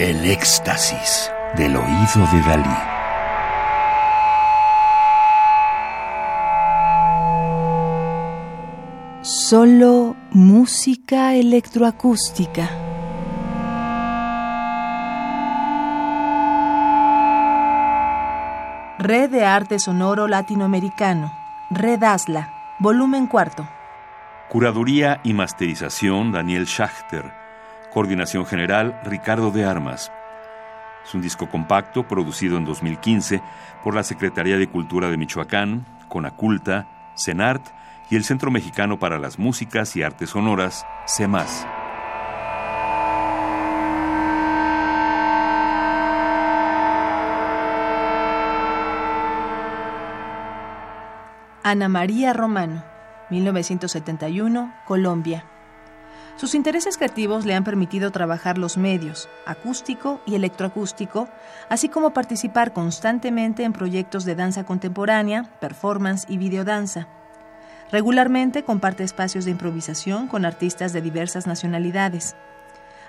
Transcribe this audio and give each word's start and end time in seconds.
El 0.00 0.24
éxtasis 0.24 1.30
del 1.58 1.76
oído 1.76 2.26
de 2.32 2.40
Dalí. 2.48 2.64
Solo 9.20 10.16
música 10.30 11.34
electroacústica. 11.34 12.70
Red 18.98 19.28
de 19.28 19.44
Arte 19.44 19.78
Sonoro 19.78 20.28
Latinoamericano. 20.28 21.30
Red 21.70 22.02
ASLA. 22.04 22.76
Volumen 22.78 23.26
cuarto. 23.26 23.68
Curaduría 24.48 25.20
y 25.24 25.34
masterización 25.34 26.32
Daniel 26.32 26.66
Schachter. 26.66 27.49
Coordinación 27.92 28.46
general 28.46 29.00
Ricardo 29.04 29.50
de 29.50 29.64
Armas. 29.64 30.12
Es 31.04 31.14
un 31.14 31.22
disco 31.22 31.48
compacto 31.48 32.06
producido 32.06 32.56
en 32.56 32.64
2015 32.64 33.42
por 33.82 33.94
la 33.94 34.04
Secretaría 34.04 34.58
de 34.58 34.68
Cultura 34.68 35.10
de 35.10 35.16
Michoacán, 35.16 35.86
Conaculta, 36.08 37.12
CENART 37.16 37.66
y 38.10 38.16
el 38.16 38.24
Centro 38.24 38.50
Mexicano 38.50 38.98
para 38.98 39.18
las 39.18 39.38
Músicas 39.38 39.96
y 39.96 40.02
Artes 40.02 40.30
Sonoras, 40.30 40.86
CEMAS. 41.06 41.66
Ana 51.62 51.88
María 51.88 52.32
Romano, 52.32 52.84
1971, 53.30 54.74
Colombia. 54.86 55.44
Sus 56.40 56.54
intereses 56.54 56.96
creativos 56.96 57.44
le 57.44 57.54
han 57.54 57.64
permitido 57.64 58.10
trabajar 58.12 58.56
los 58.56 58.78
medios, 58.78 59.28
acústico 59.44 60.22
y 60.24 60.36
electroacústico, 60.36 61.28
así 61.68 61.90
como 61.90 62.14
participar 62.14 62.72
constantemente 62.72 63.62
en 63.62 63.74
proyectos 63.74 64.24
de 64.24 64.36
danza 64.36 64.64
contemporánea, 64.64 65.42
performance 65.60 66.24
y 66.30 66.38
videodanza. 66.38 67.08
Regularmente 67.92 68.64
comparte 68.64 69.04
espacios 69.04 69.44
de 69.44 69.50
improvisación 69.50 70.28
con 70.28 70.46
artistas 70.46 70.94
de 70.94 71.02
diversas 71.02 71.46
nacionalidades. 71.46 72.36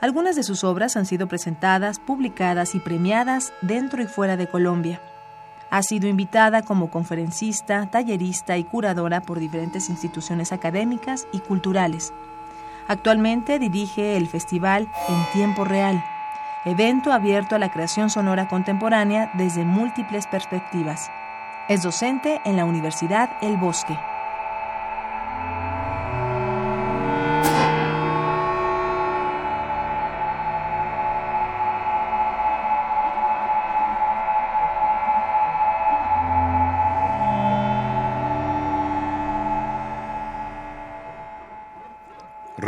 Algunas 0.00 0.36
de 0.36 0.44
sus 0.44 0.62
obras 0.62 0.96
han 0.96 1.04
sido 1.04 1.26
presentadas, 1.26 1.98
publicadas 1.98 2.76
y 2.76 2.78
premiadas 2.78 3.52
dentro 3.60 4.04
y 4.04 4.06
fuera 4.06 4.36
de 4.36 4.46
Colombia. 4.46 5.00
Ha 5.70 5.82
sido 5.82 6.06
invitada 6.06 6.62
como 6.62 6.92
conferencista, 6.92 7.90
tallerista 7.90 8.56
y 8.56 8.62
curadora 8.62 9.20
por 9.20 9.40
diferentes 9.40 9.88
instituciones 9.88 10.52
académicas 10.52 11.26
y 11.32 11.40
culturales. 11.40 12.12
Actualmente 12.88 13.58
dirige 13.58 14.16
el 14.16 14.28
festival 14.28 14.88
En 15.08 15.32
Tiempo 15.32 15.64
Real, 15.64 16.04
evento 16.64 17.12
abierto 17.12 17.56
a 17.56 17.58
la 17.58 17.70
creación 17.70 18.10
sonora 18.10 18.48
contemporánea 18.48 19.30
desde 19.34 19.64
múltiples 19.64 20.26
perspectivas. 20.26 21.10
Es 21.68 21.82
docente 21.82 22.40
en 22.44 22.56
la 22.56 22.64
Universidad 22.64 23.30
El 23.42 23.56
Bosque. 23.56 23.98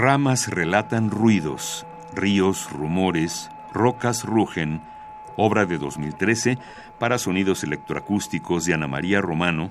Ramas 0.08 0.48
relatan 0.48 1.10
ruidos, 1.10 1.84
ríos, 2.14 2.70
rumores, 2.72 3.50
rocas 3.74 4.24
rugen, 4.24 4.80
obra 5.36 5.66
de 5.66 5.76
2013 5.76 6.56
para 6.98 7.18
sonidos 7.18 7.62
electroacústicos 7.62 8.64
de 8.64 8.72
Ana 8.72 8.86
María 8.86 9.20
Romano, 9.20 9.70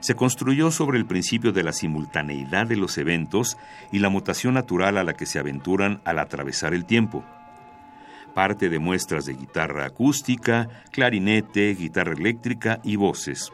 se 0.00 0.16
construyó 0.16 0.72
sobre 0.72 0.98
el 0.98 1.06
principio 1.06 1.52
de 1.52 1.62
la 1.62 1.72
simultaneidad 1.72 2.66
de 2.66 2.74
los 2.74 2.98
eventos 2.98 3.56
y 3.92 4.00
la 4.00 4.08
mutación 4.08 4.54
natural 4.54 4.98
a 4.98 5.04
la 5.04 5.14
que 5.14 5.26
se 5.26 5.38
aventuran 5.38 6.00
al 6.04 6.18
atravesar 6.18 6.74
el 6.74 6.84
tiempo. 6.84 7.22
Parte 8.34 8.68
de 8.68 8.80
muestras 8.80 9.26
de 9.26 9.34
guitarra 9.34 9.86
acústica, 9.86 10.70
clarinete, 10.90 11.72
guitarra 11.76 12.14
eléctrica 12.14 12.80
y 12.82 12.96
voces. 12.96 13.52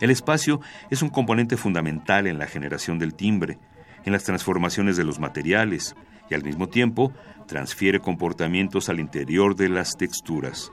El 0.00 0.08
espacio 0.08 0.62
es 0.88 1.02
un 1.02 1.10
componente 1.10 1.58
fundamental 1.58 2.26
en 2.26 2.38
la 2.38 2.46
generación 2.46 2.98
del 2.98 3.12
timbre, 3.12 3.58
en 4.04 4.12
las 4.12 4.24
transformaciones 4.24 4.96
de 4.96 5.04
los 5.04 5.18
materiales 5.18 5.94
y 6.30 6.34
al 6.34 6.44
mismo 6.44 6.68
tiempo 6.68 7.12
transfiere 7.46 8.00
comportamientos 8.00 8.88
al 8.88 9.00
interior 9.00 9.56
de 9.56 9.68
las 9.68 9.96
texturas. 9.96 10.70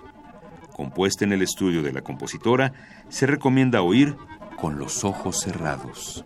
Compuesta 0.74 1.24
en 1.24 1.32
el 1.32 1.42
estudio 1.42 1.82
de 1.82 1.94
la 1.94 2.02
compositora, 2.02 2.74
se 3.10 3.26
recomienda 3.26 3.82
oír 3.82 4.16
con 4.58 4.78
los 4.78 5.04
ojos 5.04 5.40
cerrados. 5.42 6.26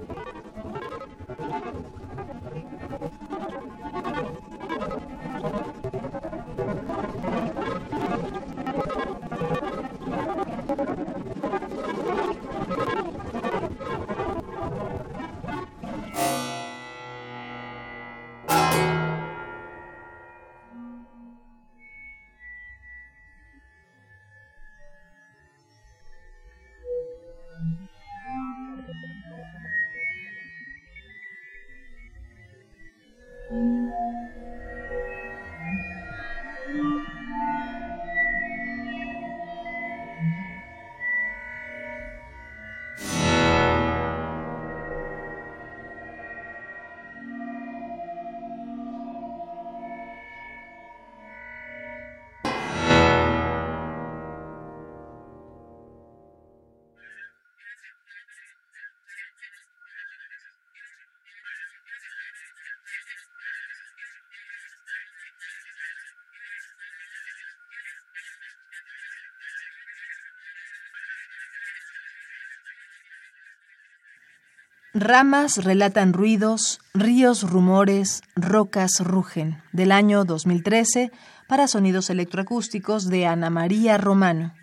Ramas 74.95 75.63
relatan 75.63 76.13
ruidos, 76.13 76.79
ríos 76.95 77.47
rumores, 77.47 78.23
rocas 78.35 79.01
rugen, 79.01 79.61
del 79.71 79.91
año 79.91 80.25
2013 80.25 81.11
para 81.47 81.67
sonidos 81.67 82.09
electroacústicos 82.09 83.07
de 83.07 83.27
Ana 83.27 83.51
María 83.51 83.99
Romano. 83.99 84.55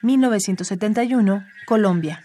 1971, 0.00 1.44
Colombia. 1.66 2.24